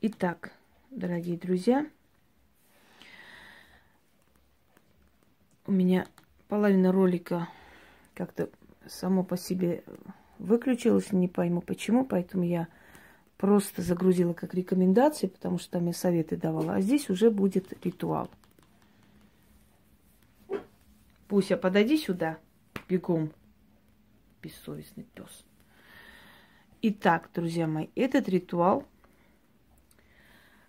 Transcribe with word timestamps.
Итак, 0.00 0.52
дорогие 0.92 1.36
друзья, 1.36 1.84
у 5.66 5.72
меня 5.72 6.06
половина 6.46 6.92
ролика 6.92 7.48
как-то 8.14 8.48
само 8.86 9.24
по 9.24 9.36
себе 9.36 9.82
выключилась, 10.38 11.10
не 11.10 11.26
пойму 11.26 11.62
почему, 11.62 12.04
поэтому 12.04 12.44
я 12.44 12.68
просто 13.38 13.82
загрузила 13.82 14.34
как 14.34 14.54
рекомендации, 14.54 15.26
потому 15.26 15.58
что 15.58 15.72
там 15.72 15.86
я 15.88 15.92
советы 15.92 16.36
давала. 16.36 16.74
А 16.74 16.80
здесь 16.80 17.10
уже 17.10 17.32
будет 17.32 17.84
ритуал. 17.84 18.30
Пуся, 21.26 21.56
подойди 21.56 21.98
сюда, 21.98 22.38
бегом, 22.88 23.32
бессовестный 24.42 25.08
пес. 25.12 25.44
Итак, 26.82 27.30
друзья 27.34 27.66
мои, 27.66 27.88
этот 27.96 28.28
ритуал 28.28 28.86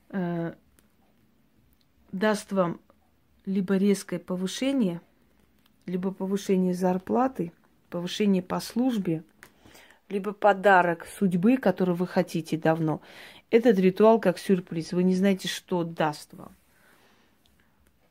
э, 0.09 0.53
даст 2.11 2.51
вам 2.51 2.79
либо 3.45 3.77
резкое 3.77 4.19
повышение, 4.19 5.01
либо 5.85 6.11
повышение 6.11 6.73
зарплаты, 6.73 7.51
повышение 7.89 8.43
по 8.43 8.59
службе, 8.59 9.23
либо 10.09 10.33
подарок 10.33 11.07
судьбы, 11.17 11.57
который 11.57 11.95
вы 11.95 12.07
хотите 12.07 12.57
давно. 12.57 13.01
Этот 13.51 13.79
ритуал 13.79 14.19
как 14.19 14.37
сюрприз. 14.37 14.91
Вы 14.93 15.03
не 15.03 15.15
знаете, 15.15 15.47
что 15.47 15.83
даст 15.83 16.33
вам. 16.33 16.55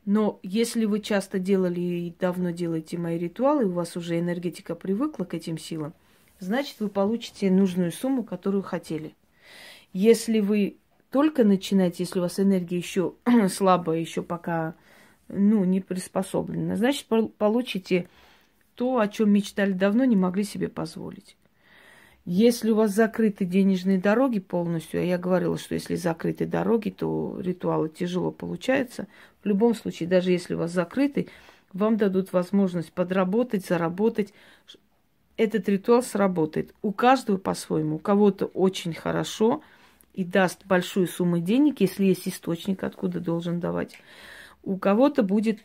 Но 0.05 0.39
если 0.41 0.85
вы 0.85 1.01
часто 1.01 1.39
делали 1.39 1.79
и 1.79 2.15
давно 2.19 2.49
делаете 2.49 2.97
мои 2.97 3.17
ритуалы, 3.17 3.65
у 3.65 3.73
вас 3.73 3.95
уже 3.95 4.17
энергетика 4.17 4.75
привыкла 4.75 5.23
к 5.23 5.33
этим 5.33 5.57
силам, 5.57 5.93
значит, 6.39 6.79
вы 6.79 6.89
получите 6.89 7.51
нужную 7.51 7.91
сумму, 7.91 8.23
которую 8.23 8.63
хотели. 8.63 9.13
Если 9.93 10.39
вы 10.39 10.77
только 11.11 11.43
начинаете, 11.43 12.03
если 12.03 12.19
у 12.19 12.23
вас 12.23 12.39
энергия 12.39 12.77
еще 12.77 13.15
слабая, 13.49 13.99
еще 13.99 14.21
пока 14.21 14.75
ну, 15.27 15.63
не 15.63 15.81
приспособлена, 15.81 16.75
значит, 16.75 17.07
получите 17.37 18.07
то, 18.75 18.99
о 18.99 19.07
чем 19.07 19.31
мечтали 19.31 19.73
давно, 19.73 20.05
не 20.05 20.15
могли 20.15 20.43
себе 20.43 20.69
позволить. 20.69 21.35
Если 22.25 22.69
у 22.69 22.75
вас 22.75 22.91
закрыты 22.91 23.43
денежные 23.43 23.97
дороги 23.97 24.39
полностью, 24.39 25.01
а 25.01 25.03
я 25.03 25.17
говорила, 25.17 25.57
что 25.57 25.73
если 25.73 25.95
закрыты 25.95 26.45
дороги, 26.45 26.89
то 26.89 27.39
ритуалы 27.39 27.89
тяжело 27.89 28.31
получаются. 28.31 29.07
В 29.41 29.47
любом 29.47 29.73
случае, 29.73 30.07
даже 30.07 30.31
если 30.31 30.53
у 30.53 30.59
вас 30.59 30.71
закрыты, 30.71 31.27
вам 31.73 31.97
дадут 31.97 32.31
возможность 32.31 32.91
подработать, 32.91 33.65
заработать. 33.65 34.33
Этот 35.37 35.67
ритуал 35.69 36.03
сработает. 36.03 36.73
У 36.81 36.91
каждого 36.91 37.37
по-своему. 37.37 37.95
У 37.95 37.99
кого-то 37.99 38.45
очень 38.45 38.93
хорошо 38.93 39.63
и 40.13 40.23
даст 40.23 40.65
большую 40.65 41.07
сумму 41.07 41.39
денег, 41.39 41.81
если 41.81 42.05
есть 42.05 42.27
источник, 42.27 42.83
откуда 42.83 43.19
должен 43.19 43.59
давать. 43.59 43.97
У 44.63 44.77
кого-то 44.77 45.23
будет 45.23 45.59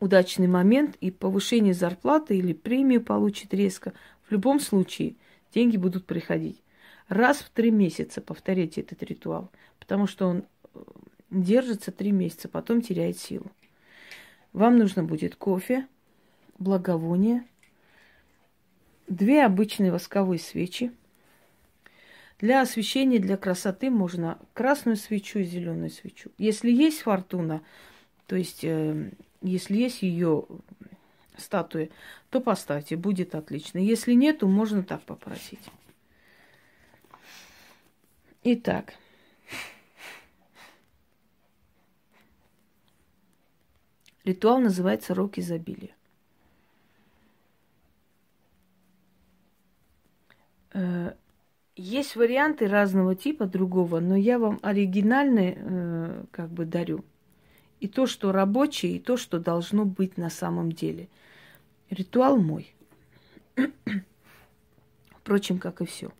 удачный 0.00 0.46
момент 0.46 0.96
и 1.00 1.10
повышение 1.10 1.74
зарплаты 1.74 2.36
или 2.36 2.52
премию 2.52 3.02
получит 3.02 3.52
резко. 3.52 3.92
В 4.26 4.32
любом 4.32 4.60
случае– 4.60 5.16
деньги 5.54 5.76
будут 5.76 6.06
приходить. 6.06 6.62
Раз 7.08 7.38
в 7.38 7.50
три 7.50 7.70
месяца 7.70 8.20
повторяйте 8.20 8.82
этот 8.82 9.02
ритуал, 9.02 9.50
потому 9.78 10.06
что 10.06 10.26
он 10.26 10.44
э, 10.74 10.80
держится 11.30 11.90
три 11.90 12.12
месяца, 12.12 12.48
потом 12.48 12.82
теряет 12.82 13.18
силу. 13.18 13.50
Вам 14.52 14.78
нужно 14.78 15.04
будет 15.04 15.36
кофе, 15.36 15.86
благовоние, 16.58 17.44
две 19.06 19.44
обычные 19.44 19.90
восковые 19.90 20.38
свечи. 20.38 20.92
Для 22.38 22.60
освещения, 22.62 23.18
для 23.18 23.36
красоты 23.36 23.90
можно 23.90 24.38
красную 24.54 24.96
свечу 24.96 25.40
и 25.40 25.44
зеленую 25.44 25.90
свечу. 25.90 26.30
Если 26.38 26.70
есть 26.70 27.00
фортуна, 27.00 27.62
то 28.26 28.36
есть 28.36 28.62
э, 28.62 29.10
если 29.42 29.76
есть 29.76 30.02
ее 30.02 30.46
статуи, 31.36 31.90
то 32.30 32.40
поставьте, 32.40 32.96
будет 32.96 33.34
отлично. 33.34 33.78
Если 33.78 34.12
нету, 34.12 34.46
можно 34.46 34.82
так 34.82 35.02
попросить. 35.02 35.60
Итак. 38.44 38.94
Ритуал 44.24 44.60
называется 44.60 45.14
«Рок 45.14 45.38
изобилия». 45.38 45.94
Есть 51.80 52.16
варианты 52.16 52.68
разного 52.68 53.14
типа 53.14 53.46
другого, 53.46 54.00
но 54.00 54.16
я 54.16 54.38
вам 54.38 54.58
оригинальный 54.62 55.54
э, 55.56 56.24
как 56.30 56.50
бы 56.50 56.66
дарю. 56.66 57.04
И 57.80 57.88
то, 57.88 58.06
что 58.06 58.32
рабочее, 58.32 58.96
и 58.96 58.98
то, 58.98 59.16
что 59.16 59.38
должно 59.38 59.84
быть 59.86 60.18
на 60.18 60.28
самом 60.28 60.72
деле– 60.72 61.08
Ритуал 61.90 62.36
мой. 62.36 62.74
Впрочем, 65.20 65.58
как 65.58 65.80
и 65.80 65.86
все. 65.86 66.12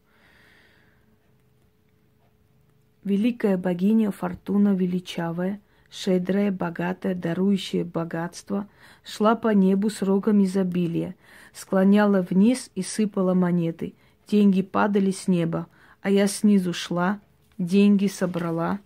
Великая 3.04 3.58
богиня 3.58 4.10
Фортуна 4.10 4.74
величавая, 4.74 5.60
щедрая, 5.90 6.52
богатая, 6.52 7.14
дарующая 7.14 7.84
богатство, 7.84 8.68
шла 9.04 9.34
по 9.34 9.48
небу 9.48 9.90
с 9.90 10.02
рогом 10.02 10.42
изобилия, 10.44 11.14
склоняла 11.52 12.22
вниз 12.22 12.70
и 12.74 12.82
сыпала 12.82 13.34
монеты. 13.34 13.94
Деньги 14.28 14.62
падали 14.62 15.10
с 15.10 15.26
неба, 15.26 15.66
а 16.02 16.10
я 16.10 16.26
снизу 16.26 16.72
шла, 16.72 17.20
деньги 17.56 18.06
собрала, 18.06 18.78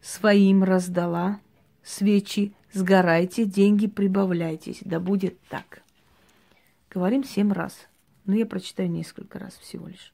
своим 0.00 0.62
раздала, 0.62 1.40
свечи 1.82 2.54
сгорайте, 2.72 3.44
деньги 3.44 3.86
прибавляйтесь, 3.86 4.78
да 4.82 5.00
будет 5.00 5.40
так. 5.48 5.82
Говорим 6.90 7.24
семь 7.24 7.52
раз. 7.52 7.88
Но 8.24 8.36
я 8.36 8.46
прочитаю 8.46 8.88
несколько 8.88 9.38
раз 9.40 9.54
всего 9.54 9.88
лишь. 9.88 10.12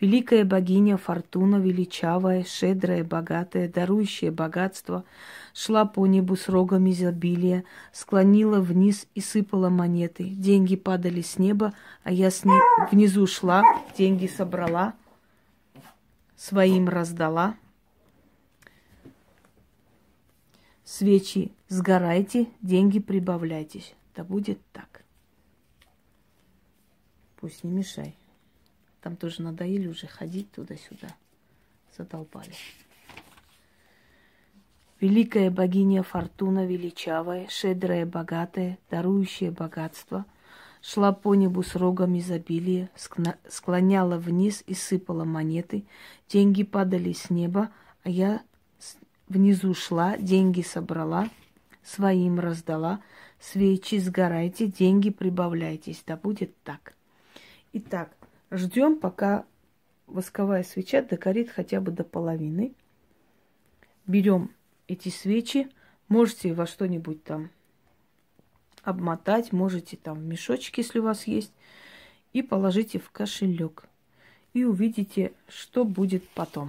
Великая 0.00 0.44
богиня 0.44 0.96
Фортуна, 0.96 1.56
величавая, 1.56 2.44
щедрая, 2.44 3.04
богатая, 3.04 3.68
дарующая 3.68 4.32
богатство, 4.32 5.04
шла 5.54 5.84
по 5.84 6.06
небу 6.06 6.36
с 6.36 6.48
рогом 6.48 6.90
изобилия, 6.90 7.64
склонила 7.92 8.60
вниз 8.60 9.06
и 9.14 9.20
сыпала 9.20 9.68
монеты. 9.68 10.24
Деньги 10.24 10.76
падали 10.76 11.22
с 11.22 11.38
неба, 11.38 11.72
а 12.02 12.12
я 12.12 12.30
с 12.30 12.44
ней 12.44 12.60
внизу 12.90 13.26
шла, 13.26 13.62
деньги 13.96 14.26
собрала, 14.26 14.94
своим 16.36 16.88
раздала. 16.88 17.54
Свечи 20.84 21.52
сгорайте, 21.68 22.48
деньги 22.60 22.98
прибавляйтесь. 22.98 23.94
Да 24.14 24.22
будет 24.22 24.60
так. 24.72 25.04
Пусть 27.40 27.64
не 27.64 27.70
мешай. 27.70 28.16
Там 29.04 29.16
тоже 29.16 29.42
надоели 29.42 29.86
уже 29.86 30.06
ходить 30.06 30.50
туда-сюда. 30.52 31.08
Задолбали. 31.94 32.54
Великая 34.98 35.50
богиня 35.50 36.02
Фортуна 36.02 36.64
величавая, 36.64 37.46
щедрая, 37.48 38.06
богатая, 38.06 38.78
дарующая 38.88 39.50
богатство, 39.50 40.24
шла 40.80 41.12
по 41.12 41.34
небу 41.34 41.62
с 41.62 41.76
рогом 41.76 42.16
изобилия, 42.18 42.88
склоняла 43.46 44.16
вниз 44.16 44.64
и 44.66 44.72
сыпала 44.72 45.24
монеты. 45.24 45.84
Деньги 46.26 46.62
падали 46.62 47.12
с 47.12 47.28
неба, 47.28 47.68
а 48.04 48.08
я 48.08 48.40
внизу 49.28 49.74
шла, 49.74 50.16
деньги 50.16 50.62
собрала, 50.62 51.28
своим 51.82 52.40
раздала. 52.40 53.02
Свечи 53.38 53.98
сгорайте, 53.98 54.66
деньги 54.66 55.10
прибавляйтесь. 55.10 56.02
Да 56.06 56.16
будет 56.16 56.56
так. 56.62 56.94
Итак, 57.74 58.16
ждем, 58.56 58.98
пока 58.98 59.44
восковая 60.06 60.62
свеча 60.62 61.02
догорит 61.02 61.50
хотя 61.50 61.80
бы 61.80 61.90
до 61.90 62.04
половины. 62.04 62.74
Берем 64.06 64.50
эти 64.86 65.08
свечи, 65.08 65.68
можете 66.08 66.52
во 66.52 66.66
что-нибудь 66.66 67.24
там 67.24 67.50
обмотать, 68.82 69.52
можете 69.52 69.96
там 69.96 70.18
в 70.18 70.24
мешочек, 70.24 70.78
если 70.78 70.98
у 70.98 71.04
вас 71.04 71.26
есть, 71.26 71.52
и 72.32 72.42
положите 72.42 72.98
в 72.98 73.10
кошелек. 73.10 73.84
И 74.52 74.64
увидите, 74.64 75.32
что 75.48 75.84
будет 75.84 76.28
потом. 76.28 76.68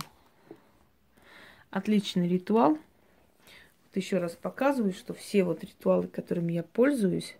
Отличный 1.69 2.27
ритуал. 2.27 2.71
Вот 2.71 3.95
еще 3.95 4.17
раз 4.17 4.31
показываю, 4.33 4.93
что 4.93 5.13
все 5.13 5.43
вот 5.43 5.63
ритуалы, 5.63 6.07
которыми 6.07 6.53
я 6.53 6.63
пользуюсь, 6.63 7.35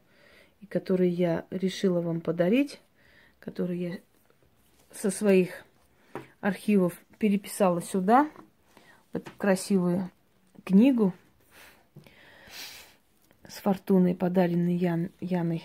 и 0.61 0.65
которые 0.65 1.09
я 1.09 1.45
решила 1.49 2.01
вам 2.01 2.21
подарить, 2.21 2.79
который 3.39 3.79
я 3.79 3.99
со 4.95 5.11
своих 5.11 5.63
архивов 6.41 6.93
переписала 7.17 7.81
сюда, 7.81 8.29
в 9.13 9.17
эту 9.17 9.31
красивую 9.37 10.09
книгу 10.63 11.13
с 13.47 13.57
фортуной, 13.57 14.15
подаренной 14.15 14.75
Ян, 14.75 15.09
Яной, 15.19 15.63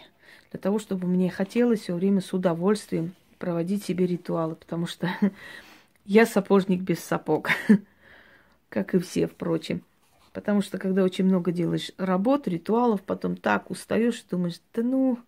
для 0.51 0.61
того, 0.61 0.79
чтобы 0.79 1.07
мне 1.07 1.31
хотелось 1.31 1.81
все 1.81 1.95
время 1.95 2.21
с 2.21 2.33
удовольствием 2.33 3.15
проводить 3.39 3.85
себе 3.85 4.07
ритуалы, 4.07 4.55
потому 4.55 4.87
что 4.87 5.09
я 6.05 6.27
сапожник 6.27 6.83
без 6.83 7.01
сапог. 7.01 7.51
как 8.71 8.95
и 8.95 8.99
все, 8.99 9.27
впрочем. 9.27 9.83
Потому 10.33 10.63
что 10.63 10.79
когда 10.79 11.03
очень 11.03 11.25
много 11.25 11.53
делаешь 11.53 11.91
работ, 11.99 12.49
ритуалов, 12.49 13.03
потом 13.03 13.37
так 13.37 13.71
устаешь 13.71 14.23
думаешь, 14.31 14.61
да 14.73 14.83
ну, 14.83 15.19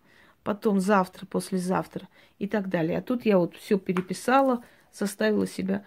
потом 0.43 0.79
завтра, 0.79 1.25
послезавтра 1.25 2.07
и 2.39 2.47
так 2.47 2.69
далее. 2.69 2.97
А 2.97 3.01
тут 3.01 3.25
я 3.25 3.37
вот 3.37 3.55
все 3.55 3.77
переписала, 3.79 4.63
заставила 4.93 5.47
себя 5.47 5.83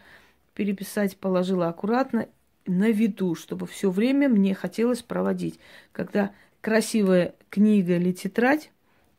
переписать, 0.55 1.17
положила 1.17 1.69
аккуратно 1.69 2.29
на 2.67 2.91
виду, 2.91 3.35
чтобы 3.35 3.67
все 3.67 3.91
время 3.91 4.29
мне 4.29 4.55
хотелось 4.55 5.03
проводить. 5.03 5.61
Когда 5.93 6.33
красивая 6.61 7.35
книга 7.51 7.97
или 7.97 8.13
тетрадь, 8.13 8.71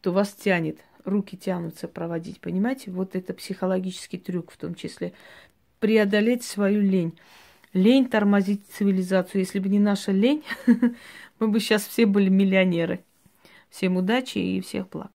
то 0.01 0.11
вас 0.11 0.33
тянет, 0.33 0.79
руки 1.05 1.37
тянутся 1.37 1.87
проводить, 1.87 2.41
понимаете? 2.41 2.91
Вот 2.91 3.15
это 3.15 3.33
психологический 3.33 4.17
трюк 4.17 4.51
в 4.51 4.57
том 4.57 4.75
числе. 4.75 5.13
Преодолеть 5.79 6.43
свою 6.43 6.81
лень. 6.81 7.17
Лень 7.73 8.09
тормозит 8.09 8.61
цивилизацию. 8.71 9.41
Если 9.41 9.59
бы 9.59 9.69
не 9.69 9.79
наша 9.79 10.11
лень, 10.11 10.43
мы 11.39 11.47
бы 11.47 11.59
сейчас 11.59 11.85
все 11.85 12.05
были 12.05 12.29
миллионеры. 12.29 13.01
Всем 13.69 13.97
удачи 13.97 14.37
и 14.37 14.61
всех 14.61 14.89
благ. 14.89 15.05